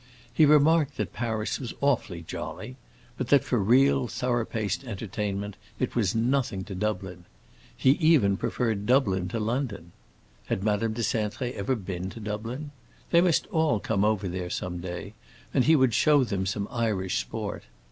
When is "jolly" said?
2.23-2.75